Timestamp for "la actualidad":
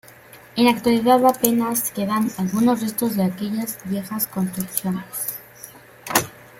0.65-1.23